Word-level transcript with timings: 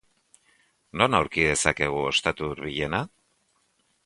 Non 1.01 1.17
aurki 1.19 1.45
dezakegu 1.49 2.01
ostatu 2.07 2.49
hurbilena? 2.51 3.03